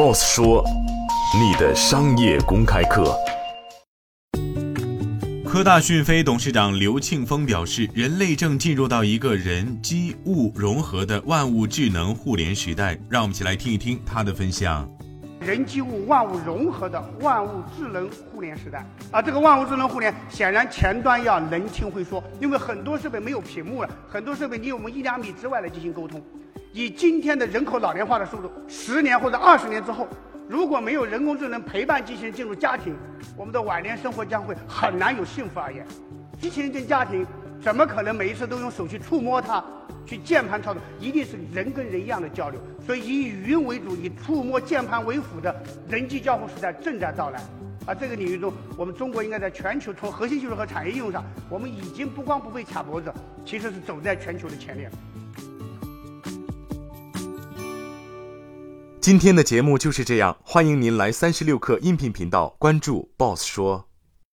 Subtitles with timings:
[0.00, 0.64] ，Boss 说，
[1.38, 3.14] 你的商业公开课。
[5.44, 12.98] 科大讯飞董事长刘庆峰表示，人类正进入到一个人机物融合的万物智能互联时代。
[13.10, 14.88] 让我们一起来听一听他的分享。
[15.38, 26.22] 人机物万物融合的万物智能互联时代啊，这个万物智能互联显然前端要能听会说，因为很多设备没有屏幕了，很多设备离我们一两米之外来进行沟通。
[26.72, 30.06] 以今天的人口老龄化的速度，十年或者二十年之后。
[30.48, 32.96] 如果没有人工智能陪伴机器人进入家庭，
[33.36, 35.86] 我们的晚年生活将会很难有幸福而言。
[36.40, 37.24] 机器人进家庭，
[37.62, 39.64] 怎么可能每一次都用手去触摸它，
[40.04, 40.82] 去键盘操作？
[40.98, 42.60] 一定是人跟人一样的交流。
[42.84, 45.54] 所以以语音为主，以触摸键盘为辅的
[45.88, 47.40] 人机交互时代正在到来。
[47.86, 53.12] 而这个领域中，我们中国应该在全球从核心技术和产业应用上，我们已经不光不被卡脖子，
[53.44, 54.90] 其实是走在全球的前列。
[59.00, 63.89] 今天的节目就是这样，欢迎您来三十六课音频频道关注 Boss 说。